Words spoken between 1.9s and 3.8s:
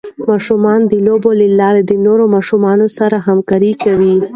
نورو ماشومانو سره همکاري